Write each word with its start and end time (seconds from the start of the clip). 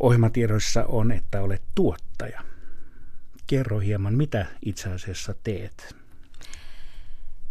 Ohjelmatiedoissa 0.00 0.84
on, 0.84 1.12
että 1.12 1.42
olet 1.42 1.62
tuottaja. 1.74 2.40
Kerro 3.46 3.78
hieman, 3.78 4.14
mitä 4.14 4.46
itse 4.64 4.88
asiassa 4.88 5.34
teet. 5.44 5.96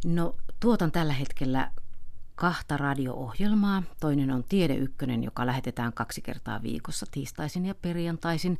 No, 0.05 0.35
tuotan 0.60 0.91
tällä 0.91 1.13
hetkellä 1.13 1.71
kahta 2.36 2.78
radio-ohjelmaa. 2.78 3.83
Toinen 3.99 4.31
on 4.31 4.44
Tiede 4.44 4.75
Ykkönen, 4.75 5.23
joka 5.23 5.46
lähetetään 5.46 5.94
kaksi 5.94 6.21
kertaa 6.21 6.62
viikossa, 6.62 7.05
tiistaisin 7.12 7.65
ja 7.65 7.75
perjantaisin. 7.75 8.60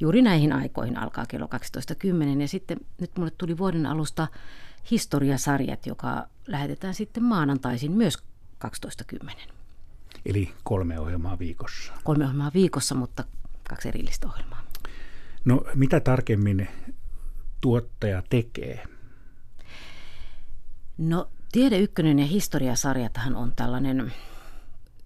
Juuri 0.00 0.22
näihin 0.22 0.52
aikoihin 0.52 0.98
alkaa 0.98 1.26
kello 1.26 1.48
12.10. 2.34 2.40
Ja 2.40 2.48
sitten 2.48 2.78
nyt 3.00 3.10
mulle 3.18 3.30
tuli 3.30 3.58
vuoden 3.58 3.86
alusta 3.86 4.28
historiasarjat, 4.90 5.86
joka 5.86 6.28
lähetetään 6.46 6.94
sitten 6.94 7.22
maanantaisin 7.22 7.92
myös 7.92 8.18
12.10. 8.66 9.61
Eli 10.26 10.54
kolme 10.64 11.00
ohjelmaa 11.00 11.38
viikossa. 11.38 11.92
Kolme 12.04 12.24
ohjelmaa 12.24 12.50
viikossa, 12.54 12.94
mutta 12.94 13.24
kaksi 13.68 13.88
erillistä 13.88 14.26
ohjelmaa. 14.26 14.62
No 15.44 15.64
mitä 15.74 16.00
tarkemmin 16.00 16.68
tuottaja 17.60 18.22
tekee? 18.30 18.84
No 20.98 21.28
Tiede 21.52 21.78
Ykkönen 21.78 22.18
ja 22.18 22.26
historiasarjathan 22.26 23.36
on 23.36 23.52
tällainen 23.56 24.12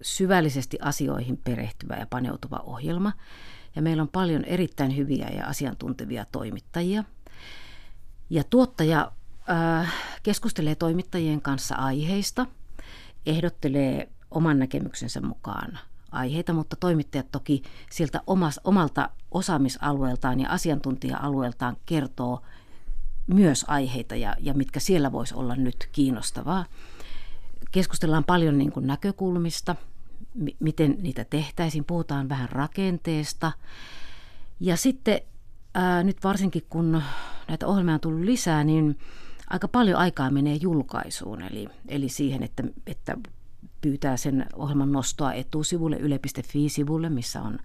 syvällisesti 0.02 0.78
asioihin 0.80 1.36
perehtyvä 1.36 1.94
ja 1.94 2.06
paneutuva 2.10 2.56
ohjelma. 2.56 3.12
Ja 3.76 3.82
meillä 3.82 4.02
on 4.02 4.08
paljon 4.08 4.44
erittäin 4.44 4.96
hyviä 4.96 5.28
ja 5.28 5.46
asiantuntevia 5.46 6.24
toimittajia. 6.32 7.04
Ja 8.30 8.44
tuottaja 8.44 9.12
äh, 9.50 9.94
keskustelee 10.22 10.74
toimittajien 10.74 11.42
kanssa 11.42 11.74
aiheista, 11.74 12.46
ehdottelee 13.26 14.08
oman 14.36 14.58
näkemyksensä 14.58 15.20
mukaan 15.20 15.78
aiheita, 16.12 16.52
mutta 16.52 16.76
toimittajat 16.76 17.30
toki 17.32 17.62
sieltä 17.90 18.20
omas, 18.26 18.60
omalta 18.64 19.10
osaamisalueeltaan 19.30 20.40
ja 20.40 20.50
asiantuntija-alueeltaan 20.50 21.76
kertoo 21.86 22.42
myös 23.26 23.64
aiheita 23.68 24.16
ja, 24.16 24.36
ja 24.40 24.54
mitkä 24.54 24.80
siellä 24.80 25.12
voisi 25.12 25.34
olla 25.34 25.56
nyt 25.56 25.88
kiinnostavaa. 25.92 26.64
Keskustellaan 27.72 28.24
paljon 28.24 28.58
niin 28.58 28.72
kuin 28.72 28.86
näkökulmista, 28.86 29.76
m- 30.34 30.46
miten 30.60 30.96
niitä 31.00 31.24
tehtäisiin, 31.24 31.84
puhutaan 31.84 32.28
vähän 32.28 32.48
rakenteesta. 32.48 33.52
Ja 34.60 34.76
sitten 34.76 35.20
ää, 35.74 36.02
nyt 36.02 36.24
varsinkin 36.24 36.66
kun 36.70 37.02
näitä 37.48 37.66
ohjelmia 37.66 37.94
on 37.94 38.00
tullut 38.00 38.24
lisää, 38.24 38.64
niin 38.64 38.98
aika 39.50 39.68
paljon 39.68 39.98
aikaa 39.98 40.30
menee 40.30 40.58
julkaisuun, 40.60 41.42
eli, 41.42 41.68
eli 41.88 42.08
siihen, 42.08 42.42
että, 42.42 42.62
että 42.86 43.16
pyytää 43.86 44.16
sen 44.16 44.46
ohjelman 44.54 44.92
nostoa 44.92 45.32
etusivulle, 45.32 45.96
yle.fi-sivulle, 45.96 47.08
missä 47.08 47.42
on 47.42 47.58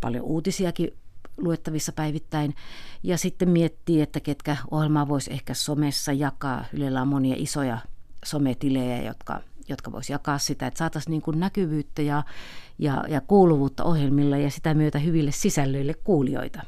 paljon 0.00 0.24
uutisiakin 0.24 0.96
luettavissa 1.36 1.92
päivittäin. 1.92 2.54
Ja 3.02 3.18
sitten 3.18 3.48
miettii, 3.48 4.00
että 4.00 4.20
ketkä 4.20 4.56
ohjelmaa 4.70 5.08
voisi 5.08 5.32
ehkä 5.32 5.54
somessa 5.54 6.12
jakaa. 6.12 6.64
Ylellä 6.72 7.02
on 7.02 7.08
monia 7.08 7.34
isoja 7.38 7.78
sometilejä, 8.24 9.02
jotka, 9.02 9.40
jotka 9.68 9.92
voisi 9.92 10.12
jakaa 10.12 10.38
sitä, 10.38 10.66
että 10.66 10.78
saataisiin 10.78 11.10
niin 11.10 11.22
kuin 11.22 11.40
näkyvyyttä 11.40 12.02
ja, 12.02 12.22
ja, 12.78 13.04
ja 13.08 13.20
kuuluvuutta 13.20 13.84
ohjelmilla 13.84 14.36
ja 14.36 14.50
sitä 14.50 14.74
myötä 14.74 14.98
hyville 14.98 15.32
sisällöille 15.32 15.94
kuulijoita. 15.94 16.62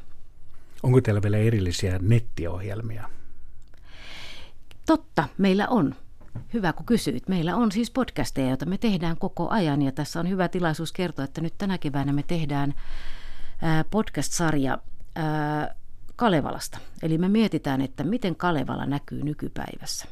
Onko 0.83 1.01
teillä 1.01 1.21
vielä 1.21 1.37
erillisiä 1.37 1.99
nettiohjelmia? 2.01 3.09
Totta, 4.85 5.27
meillä 5.37 5.67
on. 5.67 5.95
Hyvä, 6.53 6.73
kun 6.73 6.85
kysyit. 6.85 7.29
Meillä 7.29 7.55
on 7.55 7.71
siis 7.71 7.91
podcasteja, 7.91 8.47
joita 8.47 8.65
me 8.65 8.77
tehdään 8.77 9.17
koko 9.17 9.49
ajan 9.49 9.81
ja 9.81 9.91
tässä 9.91 10.19
on 10.19 10.29
hyvä 10.29 10.47
tilaisuus 10.47 10.91
kertoa, 10.91 11.25
että 11.25 11.41
nyt 11.41 11.57
tänä 11.57 11.77
keväänä 11.77 12.13
me 12.13 12.23
tehdään 12.23 12.73
podcast-sarja 13.91 14.77
Kalevalasta. 16.15 16.77
Eli 17.03 17.17
me 17.17 17.29
mietitään, 17.29 17.81
että 17.81 18.03
miten 18.03 18.35
Kalevala 18.35 18.85
näkyy 18.85 19.23
nykypäivässä. 19.23 20.07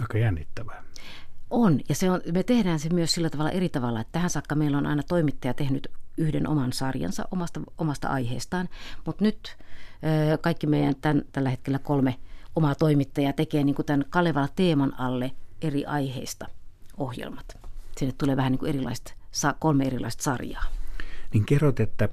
Aika 0.00 0.18
jännittävää. 0.18 0.84
On, 1.50 1.80
ja 1.88 1.94
se 1.94 2.10
on, 2.10 2.20
me 2.32 2.42
tehdään 2.42 2.78
se 2.78 2.88
myös 2.88 3.14
sillä 3.14 3.30
tavalla 3.30 3.50
eri 3.50 3.68
tavalla, 3.68 4.00
että 4.00 4.12
tähän 4.12 4.30
saakka 4.30 4.54
meillä 4.54 4.78
on 4.78 4.86
aina 4.86 5.02
toimittaja 5.02 5.54
tehnyt 5.54 5.88
yhden 6.16 6.48
oman 6.48 6.72
sarjansa 6.72 7.28
omasta, 7.30 7.60
omasta 7.78 8.08
aiheestaan, 8.08 8.68
mutta 9.06 9.24
nyt 9.24 9.56
kaikki 10.40 10.66
meidän 10.66 10.94
tämän, 10.96 11.22
tällä 11.32 11.50
hetkellä 11.50 11.78
kolme 11.78 12.14
omaa 12.56 12.74
toimittajaa 12.74 13.32
tekee 13.32 13.64
niin 13.64 13.74
kuin 13.74 13.86
tämän 13.86 14.04
Kalevala 14.10 14.48
teeman 14.56 15.00
alle 15.00 15.32
eri 15.62 15.86
aiheista 15.86 16.46
ohjelmat. 16.96 17.58
Sinne 17.96 18.14
tulee 18.18 18.36
vähän 18.36 18.52
niin 18.52 18.58
kuin 18.58 18.68
erilaiset, 18.68 19.14
kolme 19.58 19.84
erilaista 19.84 20.22
sarjaa. 20.22 20.64
Niin 21.34 21.44
kerrot, 21.44 21.80
että 21.80 22.08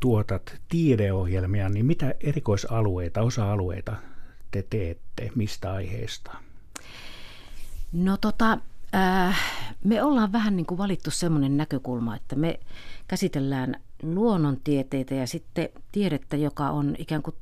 tuotat 0.00 0.60
tiedeohjelmia, 0.68 1.68
niin 1.68 1.86
mitä 1.86 2.14
erikoisalueita, 2.20 3.22
osa-alueita 3.22 3.96
te 4.50 4.62
teette, 4.70 5.30
mistä 5.34 5.72
aiheesta? 5.72 6.36
No 7.92 8.16
tota, 8.16 8.58
äh, 8.94 9.40
me 9.84 10.02
ollaan 10.02 10.32
vähän 10.32 10.56
niin 10.56 10.66
kuin 10.66 10.78
valittu 10.78 11.10
semmoinen 11.10 11.56
näkökulma, 11.56 12.16
että 12.16 12.36
me 12.36 12.60
käsitellään 13.08 13.80
luonnontieteitä 14.02 15.14
ja 15.14 15.26
sitten 15.26 15.68
tiedettä, 15.92 16.36
joka 16.36 16.70
on 16.70 16.94
ikään 16.98 17.22
kuin 17.22 17.36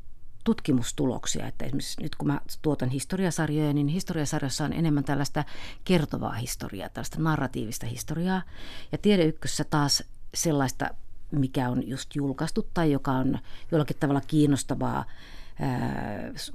tutkimustuloksia. 0.44 1.46
Että 1.46 1.64
esimerkiksi 1.64 2.02
nyt 2.02 2.14
kun 2.14 2.28
mä 2.28 2.40
tuotan 2.62 2.88
historiasarjoja, 2.88 3.72
niin 3.72 3.88
historiasarjassa 3.88 4.64
on 4.64 4.72
enemmän 4.72 5.04
tällaista 5.04 5.44
kertovaa 5.84 6.32
historiaa, 6.32 6.88
tällaista 6.88 7.20
narratiivista 7.20 7.86
historiaa. 7.86 8.42
Ja 8.92 8.98
tiedeykkössä 8.98 9.64
taas 9.64 10.04
sellaista, 10.34 10.90
mikä 11.30 11.68
on 11.68 11.88
just 11.88 12.16
julkaistu 12.16 12.68
tai 12.74 12.92
joka 12.92 13.12
on 13.12 13.38
jollakin 13.72 13.96
tavalla 14.00 14.20
kiinnostavaa 14.20 15.04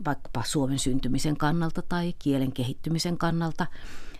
vaikkapa 0.05 0.43
Suomen 0.43 0.79
syntymisen 0.79 1.37
kannalta 1.37 1.81
tai 1.81 2.13
kielen 2.19 2.51
kehittymisen 2.51 3.17
kannalta. 3.17 3.67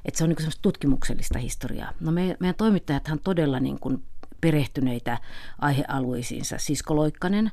Että 0.05 0.17
se 0.17 0.23
on 0.23 0.29
niin 0.29 0.51
tutkimuksellista 0.61 1.39
historiaa. 1.39 1.93
No 1.99 2.11
me, 2.11 2.37
meidän 2.39 2.55
toimittajathan 2.55 3.19
todella 3.19 3.59
niin 3.59 3.79
kuin 3.79 4.03
perehtyneitä 4.41 5.17
aihealueisiinsa. 5.59 6.57
Sisko 6.57 6.95
Loikkanen, 6.95 7.51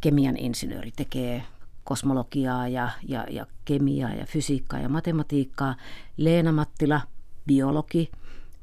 kemian 0.00 0.36
insinööri, 0.36 0.92
tekee 0.96 1.42
kosmologiaa 1.84 2.68
ja, 2.68 2.90
ja, 3.08 3.26
ja 3.30 3.46
kemiaa 3.64 4.10
ja 4.10 4.26
fysiikkaa 4.26 4.80
ja 4.80 4.88
matematiikkaa. 4.88 5.74
Leena 6.16 6.52
Mattila, 6.52 7.00
biologi, 7.46 8.10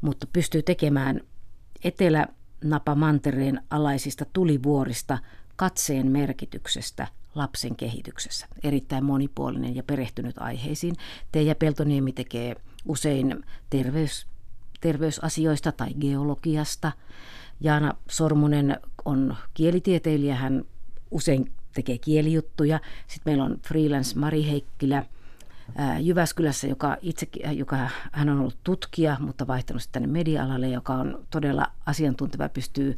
mutta 0.02 0.28
pystyy 0.34 0.64
tekemään 0.64 1.22
Etelä-Napamantereen 1.84 3.62
alaisista 3.70 4.26
tulivuorista 4.34 5.18
katseen 5.56 6.12
merkityksestä 6.12 7.08
lapsen 7.36 7.76
kehityksessä. 7.76 8.48
Erittäin 8.64 9.06
monipuolinen 9.06 9.76
ja 9.76 9.84
perehtynyt 9.84 10.38
aiheisiin. 10.38 10.96
Teija 11.32 11.56
Peltoniemi 11.56 12.12
tekee 12.12 12.56
usein 12.88 13.46
terveys, 13.70 14.28
terveysasioista 14.82 15.72
tai 15.72 15.94
geologiasta. 15.94 16.92
Jaana 17.60 17.94
Sormunen 18.10 18.80
on 19.06 19.36
kielitieteilijä, 19.54 20.36
hän 20.36 20.64
usein 21.12 21.52
tekee 21.74 21.98
kielijuttuja. 21.98 22.80
Sitten 23.08 23.32
meillä 23.32 23.44
on 23.44 23.60
freelance 23.68 24.20
Mari 24.20 24.46
Heikkilä 24.46 25.06
Jyväskylässä, 26.00 26.68
joka 26.68 26.98
itse, 27.02 27.28
joka 27.54 27.90
hän 28.12 28.30
on 28.30 28.40
ollut 28.40 28.58
tutkija, 28.64 29.18
mutta 29.20 29.48
vaihtanut 29.48 29.82
sitten 29.82 30.02
tänne 30.02 30.14
media-alalle, 30.14 30.70
joka 30.70 30.94
on 30.94 31.26
todella 31.30 31.68
asiantunteva, 31.86 32.50
pystyy 32.50 32.98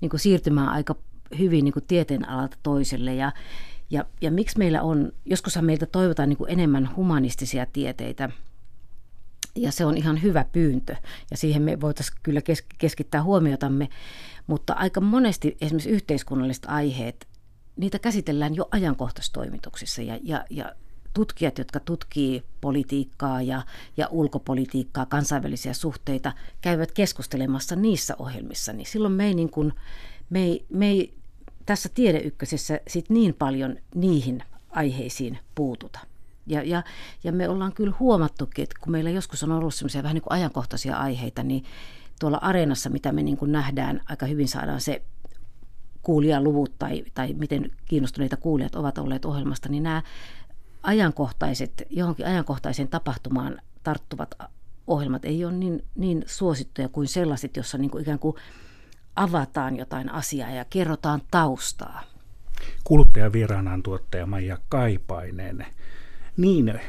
niin 0.00 0.10
kuin 0.10 0.20
siirtymään 0.20 0.68
aika 0.68 0.96
hyvin 1.38 1.64
niin 1.64 1.72
kuin 1.72 1.84
tieteen 1.88 2.28
alalta 2.28 2.56
toiselle. 2.62 3.14
Ja, 3.14 3.32
ja, 3.90 4.04
ja 4.20 4.30
miksi 4.30 4.58
meillä 4.58 4.82
on, 4.82 5.12
joskushan 5.24 5.64
meiltä 5.64 5.86
toivotaan 5.86 6.28
niin 6.28 6.36
kuin 6.36 6.50
enemmän 6.50 6.96
humanistisia 6.96 7.66
tieteitä, 7.66 8.30
ja 9.54 9.72
se 9.72 9.84
on 9.84 9.96
ihan 9.96 10.22
hyvä 10.22 10.44
pyyntö, 10.52 10.96
ja 11.30 11.36
siihen 11.36 11.62
me 11.62 11.80
voitaisiin 11.80 12.18
kyllä 12.22 12.40
keskittää 12.78 13.22
huomiotamme, 13.22 13.88
mutta 14.46 14.72
aika 14.72 15.00
monesti 15.00 15.56
esimerkiksi 15.60 15.90
yhteiskunnalliset 15.90 16.64
aiheet 16.68 17.26
niitä 17.76 17.98
käsitellään 17.98 18.54
jo 18.54 18.68
ajankohtaistoimituksissa 18.70 20.02
ja, 20.02 20.18
ja, 20.22 20.44
ja 20.50 20.74
tutkijat, 21.14 21.58
jotka 21.58 21.80
tutkii 21.80 22.42
politiikkaa 22.60 23.42
ja, 23.42 23.62
ja 23.96 24.08
ulkopolitiikkaa, 24.10 25.06
kansainvälisiä 25.06 25.72
suhteita, 25.72 26.32
käyvät 26.60 26.92
keskustelemassa 26.92 27.76
niissä 27.76 28.14
ohjelmissa, 28.18 28.72
niin 28.72 28.86
silloin 28.86 29.14
me 29.14 29.26
ei, 29.26 29.34
niin 29.34 29.50
kuin, 29.50 29.72
me 30.30 30.42
ei, 30.42 30.66
me 30.68 30.86
ei 30.86 31.14
tässä 31.66 31.88
tiedeykkösessä 31.88 32.80
sit 32.88 33.10
niin 33.10 33.34
paljon 33.34 33.76
niihin 33.94 34.42
aiheisiin 34.70 35.38
puututa. 35.54 35.98
Ja, 36.46 36.62
ja, 36.62 36.82
ja 37.24 37.32
me 37.32 37.48
ollaan 37.48 37.72
kyllä 37.72 37.94
huomattukin, 38.00 38.62
että 38.62 38.76
kun 38.80 38.92
meillä 38.92 39.10
joskus 39.10 39.42
on 39.42 39.52
ollut 39.52 39.74
sellaisia 39.74 40.02
vähän 40.02 40.14
niin 40.14 40.22
kuin 40.22 40.32
ajankohtaisia 40.32 40.96
aiheita, 40.96 41.42
niin 41.42 41.64
tuolla 42.20 42.38
areenassa, 42.42 42.90
mitä 42.90 43.12
me 43.12 43.22
niin 43.22 43.36
kuin 43.36 43.52
nähdään, 43.52 44.00
aika 44.08 44.26
hyvin 44.26 44.48
saadaan 44.48 44.80
se 44.80 45.02
kuulijaluvut 46.06 46.78
tai, 46.78 47.04
tai 47.14 47.34
miten 47.34 47.70
kiinnostuneita 47.84 48.36
kuulijat 48.36 48.74
ovat 48.74 48.98
olleet 48.98 49.24
ohjelmasta, 49.24 49.68
niin 49.68 49.82
nämä 49.82 50.02
ajankohtaiset, 50.82 51.86
johonkin 51.90 52.26
ajankohtaiseen 52.26 52.88
tapahtumaan 52.88 53.58
tarttuvat 53.82 54.34
ohjelmat 54.86 55.24
ei 55.24 55.44
ole 55.44 55.52
niin, 55.52 55.84
niin 55.94 56.24
suosittuja 56.26 56.88
kuin 56.88 57.08
sellaiset, 57.08 57.56
jossa 57.56 57.78
niin 57.78 57.90
kuin 57.90 58.02
ikään 58.02 58.18
kuin 58.18 58.36
avataan 59.16 59.76
jotain 59.76 60.12
asiaa 60.12 60.50
ja 60.50 60.64
kerrotaan 60.64 61.22
taustaa. 61.30 62.02
Kuluttajan 62.84 63.32
vieraanaan 63.32 63.82
tuottaja 63.82 64.26
Maija 64.26 64.58
Kaipainen. 64.68 65.66
Niin, 66.36 66.80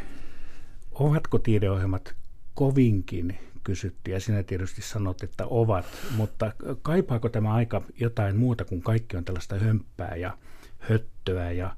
ovatko 0.94 1.40
tiedeohjelmat 1.40 2.16
kovinkin 2.54 3.38
kysytty 3.68 4.12
ja 4.12 4.20
sinä 4.20 4.44
tietysti 4.44 4.82
sanot, 4.82 5.24
että 5.24 5.46
ovat, 5.50 5.86
mutta 6.16 6.52
kaipaako 6.82 7.30
tämä 7.30 7.54
aika 7.54 7.82
jotain 8.00 8.38
muuta 8.38 8.66
kuin 8.66 8.82
kaikki 8.82 9.18
on 9.18 9.26
tällaista 9.26 9.60
hömppää 9.60 10.16
ja 10.16 10.38
höttöä 10.80 11.52
ja 11.52 11.76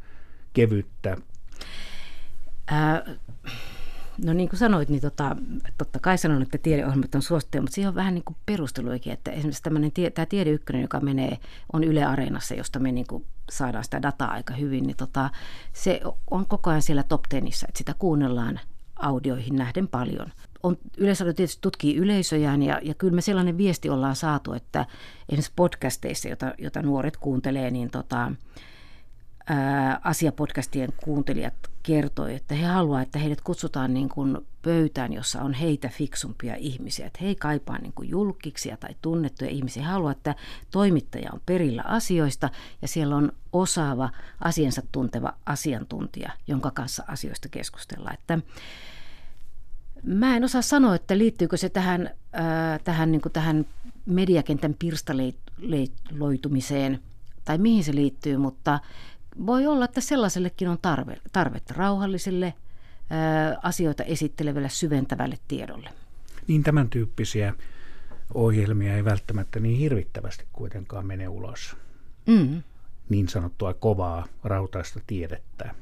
kevyttä? 0.53 1.18
Ää, 2.68 3.06
no 4.25 4.33
niin 4.33 4.50
kuin 4.50 4.59
sanoit, 4.59 4.89
niin 4.89 5.01
tota, 5.01 5.36
totta 5.77 6.00
kai 6.00 6.18
sanon, 6.18 6.41
että 6.41 6.57
tiedeohjelmat 6.57 7.15
on 7.15 7.21
suosittuja, 7.21 7.62
mutta 7.62 7.75
siihen 7.75 7.89
on 7.89 7.95
vähän 7.95 8.13
niin 8.13 8.24
kuin 8.24 8.38
perusteluikin, 8.45 9.13
että 9.13 9.31
esimerkiksi 9.31 9.63
tämmöinen 9.63 9.91
tie, 9.91 10.09
tämä 10.09 10.25
Tiede 10.25 10.50
Ykkönen, 10.50 10.81
joka 10.81 11.00
menee, 11.00 11.38
on 11.74 11.83
Yle 11.83 12.03
Areenassa, 12.03 12.53
josta 12.53 12.80
me 12.80 12.91
niin 12.91 13.07
kuin 13.07 13.25
saadaan 13.51 13.83
sitä 13.83 14.01
dataa 14.01 14.31
aika 14.31 14.53
hyvin, 14.53 14.83
niin 14.83 14.97
tota, 14.97 15.30
se 15.74 16.01
on 16.31 16.45
koko 16.45 16.69
ajan 16.69 16.81
siellä 16.81 17.03
top 17.03 17.21
tenissa, 17.30 17.65
että 17.69 17.77
sitä 17.77 17.95
kuunnellaan 18.00 18.59
audioihin 18.95 19.56
nähden 19.56 19.88
paljon. 19.88 20.31
On, 20.63 20.77
Yleisradio 20.97 21.33
tietysti 21.33 21.61
tutkii 21.61 21.95
yleisöjään 21.95 22.63
ja, 22.63 22.79
ja 22.83 22.94
kyllä 22.94 23.13
me 23.13 23.21
sellainen 23.21 23.57
viesti 23.57 23.89
ollaan 23.89 24.15
saatu, 24.15 24.53
että 24.53 24.85
esimerkiksi 25.29 25.51
podcasteissa, 25.56 26.29
jota, 26.29 26.53
jota 26.57 26.81
nuoret 26.81 27.17
kuuntelee, 27.17 27.71
niin 27.71 27.89
tota, 27.89 28.31
ää, 29.50 30.01
asiapodcastien 30.03 30.89
kuuntelijat 31.03 31.53
kertoi, 31.83 32.35
että 32.35 32.56
he 32.56 32.65
haluavat, 32.65 33.01
että 33.01 33.19
heidät 33.19 33.41
kutsutaan 33.41 33.94
niin 33.94 34.09
kuin 34.09 34.38
pöytään, 34.61 35.13
jossa 35.13 35.41
on 35.41 35.53
heitä 35.53 35.89
fiksumpia 35.89 36.56
ihmisiä. 36.56 37.07
Että 37.07 37.19
he 37.21 37.27
ei 37.27 37.35
kaipaa 37.35 37.77
niin 37.77 37.94
kuin 37.94 38.09
julkiksia 38.09 38.77
tai 38.77 38.95
tunnettuja 39.01 39.50
ihmisiä. 39.50 39.83
He 39.83 39.89
haluavat, 39.89 40.17
että 40.17 40.35
toimittaja 40.71 41.29
on 41.33 41.41
perillä 41.45 41.83
asioista 41.85 42.50
ja 42.81 42.88
siellä 42.88 43.15
on 43.15 43.31
osaava, 43.53 44.09
asiansa 44.41 44.81
tunteva 44.91 45.33
asiantuntija, 45.45 46.31
jonka 46.47 46.71
kanssa 46.71 47.03
asioista 47.07 47.50
keskustellaan. 47.50 48.13
Että 48.13 48.39
Mä 50.04 50.38
en 50.38 50.44
osaa 50.44 50.62
sanoa, 50.62 50.96
että 50.96 51.18
liittyykö 51.18 51.57
se 51.57 51.69
tähän, 51.69 52.10
ää, 52.34 52.80
tähän, 52.80 53.12
niin 53.12 53.22
tähän 53.34 53.66
mediakentän 54.06 54.75
pirstaloitumiseen 54.80 57.00
tai 57.46 57.57
mihin 57.57 57.84
se 57.84 57.96
liittyy, 57.96 58.38
mutta 58.38 58.80
voi 59.46 59.68
olla, 59.68 59.86
että 59.86 60.01
sellaisellekin 60.01 60.68
on 60.68 60.78
tarve, 60.81 61.18
tarvetta 61.31 61.74
rauhalliselle, 61.78 62.54
ää, 63.10 63.60
asioita 63.63 64.04
esittelevälle, 64.04 64.69
syventävälle 64.69 65.38
tiedolle. 65.48 65.90
Niin 66.48 66.63
tämän 66.63 66.90
tyyppisiä 66.90 67.54
ohjelmia 68.34 68.96
ei 68.96 69.06
välttämättä 69.06 69.60
niin 69.60 69.78
hirvittävästi 69.78 70.46
kuitenkaan 70.54 71.06
mene 71.06 71.28
ulos. 71.28 71.75
Mm. 72.25 72.63
Niin 73.10 73.28
sanottua 73.28 73.74
kovaa 73.74 74.25
rautaista 74.44 75.00
tiedettä. 75.07 75.75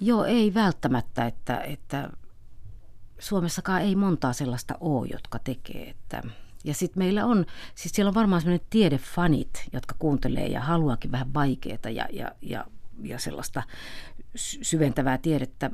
Joo, 0.00 0.24
ei 0.24 0.54
välttämättä, 0.54 1.26
että, 1.26 1.60
että 1.60 2.10
Suomessakaan 3.18 3.82
ei 3.82 3.96
montaa 3.96 4.32
sellaista 4.32 4.74
ole, 4.80 5.08
jotka 5.12 5.38
tekee. 5.38 5.90
Että, 5.90 6.22
ja 6.64 6.74
sitten 6.74 6.98
meillä 6.98 7.26
on, 7.26 7.46
siis 7.74 7.94
siellä 7.94 8.08
on 8.08 8.14
varmaan 8.14 8.42
sellainen 8.42 8.66
tiedefanit, 8.70 9.68
jotka 9.72 9.94
kuuntelee 9.98 10.46
ja 10.46 10.60
haluakin 10.60 11.12
vähän 11.12 11.34
vaikeaa 11.34 11.90
ja, 11.94 12.06
ja, 12.12 12.32
ja, 12.42 12.64
ja 13.02 13.18
sellaista 13.18 13.62
syventävää 14.62 15.18
tiedettä. 15.18 15.70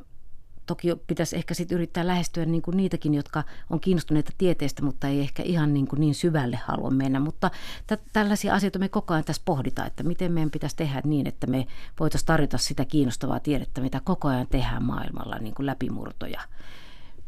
Toki 0.67 0.88
pitäisi 1.06 1.37
ehkä 1.37 1.55
sitten 1.55 1.76
yrittää 1.76 2.06
lähestyä 2.06 2.44
niin 2.44 2.62
kuin 2.62 2.76
niitäkin, 2.76 3.14
jotka 3.14 3.44
on 3.70 3.81
kiinnostuneita 3.81 4.32
tieteestä, 4.38 4.82
mutta 4.82 5.08
ei 5.08 5.20
ehkä 5.20 5.43
ihan 5.43 5.75
niin, 5.75 5.88
kuin 5.88 6.00
niin 6.00 6.14
syvälle 6.14 6.56
halua 6.56 6.91
mennä. 6.91 7.20
Mutta 7.20 7.50
t- 7.87 8.12
tällaisia 8.12 8.55
asioita 8.55 8.79
me 8.79 8.88
koko 8.88 9.14
ajan 9.14 9.25
tässä 9.25 9.43
pohditaan, 9.44 9.87
että 9.87 10.02
miten 10.02 10.32
meidän 10.32 10.50
pitäisi 10.50 10.76
tehdä 10.76 11.02
niin, 11.05 11.26
että 11.26 11.46
me 11.46 11.67
voitaisiin 12.00 12.26
tarjota 12.26 12.58
sitä 12.58 12.85
kiinnostavaa 12.85 13.41
tiedettä, 13.41 13.81
mitä 13.81 14.00
koko 14.05 14.29
ajan 14.29 14.46
tehdään 14.46 14.85
maailmalla, 14.85 15.38
niin 15.38 15.55
kuin 15.55 15.67
läpimurtoja 15.67 16.41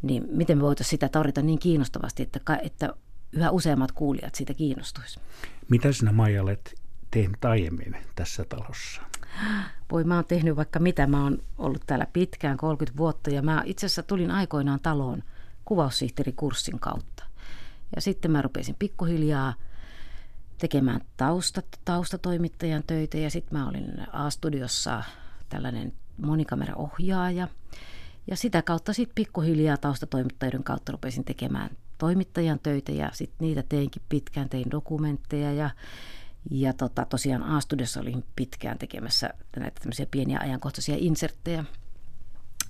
niin 0.02 0.26
miten 0.30 0.58
me 0.58 0.62
voitaisiin 0.62 0.90
sitä 0.90 1.08
tarjota 1.08 1.42
niin 1.42 1.58
kiinnostavasti, 1.58 2.22
että, 2.22 2.40
että 2.62 2.94
yhä 3.32 3.50
useammat 3.50 3.92
kuulijat 3.92 4.34
siitä 4.34 4.54
kiinnostuisi. 4.54 5.20
Mitä 5.68 5.92
sinä 5.92 6.12
Maija 6.12 6.42
olet 6.42 6.74
tehnyt 7.10 7.44
aiemmin 7.44 7.96
tässä 8.14 8.44
talossa? 8.44 9.02
Voi 9.92 10.04
mä 10.04 10.14
oon 10.14 10.24
tehnyt 10.24 10.56
vaikka 10.56 10.78
mitä. 10.78 11.06
Mä 11.06 11.22
oon 11.22 11.38
ollut 11.58 11.82
täällä 11.86 12.06
pitkään, 12.12 12.56
30 12.56 12.98
vuotta 12.98 13.30
ja 13.30 13.42
mä 13.42 13.62
itse 13.64 13.86
asiassa 13.86 14.02
tulin 14.02 14.30
aikoinaan 14.30 14.80
taloon 14.80 15.22
kuvaussihteerikurssin 15.64 16.78
kautta. 16.78 17.24
Ja 17.96 18.00
sitten 18.00 18.30
mä 18.30 18.42
rupesin 18.42 18.76
pikkuhiljaa 18.78 19.54
tekemään 20.58 21.00
taustat, 21.16 21.66
taustatoimittajan 21.84 22.82
töitä 22.86 23.18
ja 23.18 23.30
sitten 23.30 23.58
mä 23.58 23.68
olin 23.68 23.92
A-studiossa 24.12 25.02
tällainen 25.48 25.92
monikameraohjaaja– 26.16 27.48
ja 28.30 28.36
sitä 28.36 28.62
kautta 28.62 28.92
sitten 28.92 29.14
pikkuhiljaa 29.14 29.76
taustatoimittajien 29.76 30.64
kautta 30.64 30.92
rupesin 30.92 31.24
tekemään 31.24 31.70
toimittajan 31.98 32.58
töitä 32.62 32.92
ja 32.92 33.10
sitten 33.12 33.46
niitä 33.46 33.62
teinkin 33.68 34.02
pitkään, 34.08 34.48
tein 34.48 34.70
dokumentteja 34.70 35.52
ja, 35.52 35.70
ja 36.50 36.72
tota, 36.72 37.04
tosiaan 37.04 37.42
A-studiossa 37.42 38.00
olin 38.00 38.24
pitkään 38.36 38.78
tekemässä 38.78 39.30
näitä 39.56 39.80
tämmöisiä 39.80 40.06
pieniä 40.10 40.38
ajankohtaisia 40.42 40.96
inserttejä. 40.98 41.64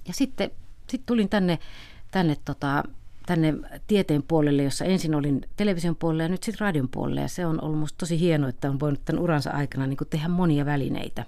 Ja 0.08 0.14
sitten 0.14 0.50
sit 0.90 1.06
tulin 1.06 1.28
tänne, 1.28 1.58
tänne, 2.10 2.36
tota, 2.44 2.84
tänne 3.26 3.54
tieteen 3.86 4.22
puolelle, 4.22 4.62
jossa 4.62 4.84
ensin 4.84 5.14
olin 5.14 5.40
television 5.56 5.96
puolella 5.96 6.22
ja 6.22 6.28
nyt 6.28 6.42
sitten 6.42 6.66
radion 6.66 6.88
puolella. 6.88 7.20
Ja 7.20 7.28
se 7.28 7.46
on 7.46 7.62
ollut 7.62 7.78
musta 7.78 7.98
tosi 7.98 8.20
hienoa, 8.20 8.48
että 8.48 8.70
on 8.70 8.80
voinut 8.80 9.04
tämän 9.04 9.22
uransa 9.22 9.50
aikana 9.50 9.86
niin 9.86 9.98
tehdä 10.10 10.28
monia 10.28 10.66
välineitä. 10.66 11.24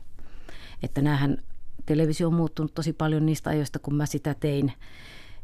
Että 0.82 1.02
näähän 1.02 1.38
televisio 1.88 2.26
on 2.26 2.34
muuttunut 2.34 2.74
tosi 2.74 2.92
paljon 2.92 3.26
niistä 3.26 3.50
ajoista, 3.50 3.78
kun 3.78 3.94
mä 3.94 4.06
sitä 4.06 4.34
tein. 4.34 4.72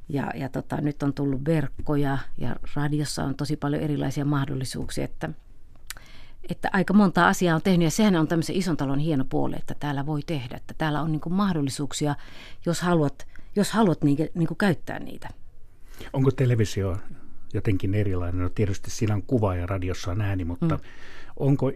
Ja, 0.08 0.30
ja 0.34 0.48
tota, 0.48 0.80
nyt 0.80 1.02
on 1.02 1.14
tullut 1.14 1.44
verkkoja 1.44 2.18
ja 2.38 2.56
radiossa 2.74 3.24
on 3.24 3.34
tosi 3.34 3.56
paljon 3.56 3.82
erilaisia 3.82 4.24
mahdollisuuksia, 4.24 5.04
että, 5.04 5.30
että 6.48 6.68
aika 6.72 6.94
monta 6.94 7.28
asiaa 7.28 7.56
on 7.56 7.62
tehnyt 7.62 7.84
ja 7.84 7.90
sehän 7.90 8.16
on 8.16 8.28
tämmöisen 8.28 8.56
ison 8.56 8.76
talon 8.76 8.98
hieno 8.98 9.24
puoli, 9.24 9.54
että 9.58 9.74
täällä 9.80 10.06
voi 10.06 10.20
tehdä, 10.26 10.56
että 10.56 10.74
täällä 10.78 11.02
on 11.02 11.12
niin 11.12 11.20
mahdollisuuksia, 11.30 12.14
jos 12.66 12.80
haluat, 12.80 13.26
jos 13.56 13.72
haluat 13.72 14.04
niin, 14.04 14.16
niin 14.34 14.56
käyttää 14.58 14.98
niitä. 14.98 15.28
Onko 16.12 16.30
televisio 16.30 16.96
jotenkin 17.54 17.94
erilainen? 17.94 18.42
No 18.42 18.48
tietysti 18.48 18.90
siinä 18.90 19.14
on 19.14 19.22
kuva 19.22 19.56
ja 19.56 19.66
radiossa 19.66 20.10
on 20.10 20.20
ääni, 20.20 20.44
mutta 20.44 20.74
mm. 20.74 20.80
onko 21.36 21.72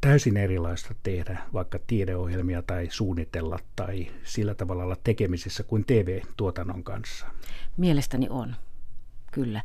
täysin 0.00 0.36
erilaista 0.36 0.94
tehdä 1.02 1.38
vaikka 1.52 1.78
tiedeohjelmia 1.86 2.62
tai 2.62 2.88
suunnitella 2.90 3.58
tai 3.76 4.06
sillä 4.24 4.54
tavalla 4.54 4.84
olla 4.84 4.96
tekemisissä 5.04 5.62
kuin 5.62 5.84
TV-tuotannon 5.84 6.84
kanssa? 6.84 7.26
Mielestäni 7.76 8.26
on, 8.30 8.56
kyllä. 9.32 9.62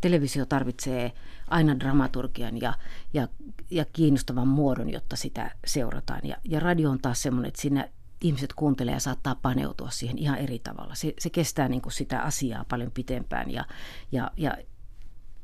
Televisio 0.00 0.46
tarvitsee 0.46 1.12
aina 1.48 1.78
dramaturgian 1.80 2.60
ja, 2.60 2.74
ja, 3.14 3.28
ja 3.70 3.84
kiinnostavan 3.84 4.48
muodon, 4.48 4.90
jotta 4.90 5.16
sitä 5.16 5.50
seurataan. 5.66 6.20
Ja, 6.24 6.36
ja 6.44 6.60
radio 6.60 6.90
on 6.90 6.98
taas 7.02 7.22
semmoinen, 7.22 7.48
että 7.48 7.60
siinä 7.60 7.88
ihmiset 8.20 8.52
kuuntelee 8.52 8.94
ja 8.94 9.00
saattaa 9.00 9.34
paneutua 9.34 9.90
siihen 9.90 10.18
ihan 10.18 10.38
eri 10.38 10.58
tavalla. 10.58 10.94
Se, 10.94 11.14
se 11.18 11.30
kestää 11.30 11.68
niin 11.68 11.82
kuin 11.82 11.92
sitä 11.92 12.20
asiaa 12.20 12.64
paljon 12.68 12.90
pitempään 12.90 13.50
ja, 13.50 13.64
ja, 14.12 14.30
ja 14.36 14.56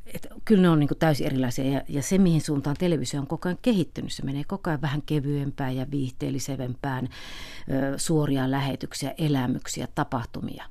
että 0.07 0.29
kyllä 0.45 0.63
ne 0.63 0.69
on 0.69 0.79
niin 0.79 0.89
täysin 0.99 1.27
erilaisia 1.27 1.65
ja, 1.65 1.83
ja 1.89 2.03
se, 2.03 2.19
mihin 2.19 2.41
suuntaan 2.41 2.77
televisio 2.79 3.21
on 3.21 3.27
koko 3.27 3.49
ajan 3.49 3.59
kehittynyt, 3.63 4.13
se 4.13 4.25
menee 4.25 4.45
koko 4.45 4.71
ajan 4.71 4.83
vähän 4.83 5.03
kevyempään 5.03 5.77
ja 5.77 5.91
viihteellisempään, 5.91 7.09
suoria 7.97 8.51
lähetyksiä, 8.51 9.15
elämyksiä, 9.19 9.89
tapahtumia. 9.95 10.65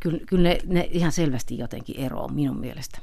Kyllä, 0.00 0.20
kyllä 0.26 0.48
ne, 0.48 0.58
ne 0.66 0.88
ihan 0.90 1.12
selvästi 1.12 1.58
jotenkin 1.58 1.96
eroavat 2.00 2.34
minun 2.34 2.60
mielestä. 2.60 2.98